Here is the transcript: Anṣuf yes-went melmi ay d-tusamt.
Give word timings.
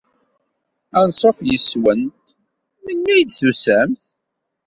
Anṣuf 0.99 1.37
yes-went 1.49 2.23
melmi 2.83 3.09
ay 3.13 3.23
d-tusamt. 3.27 4.03